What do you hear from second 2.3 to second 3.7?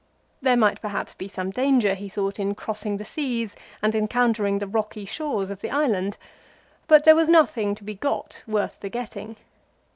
in crossing the seas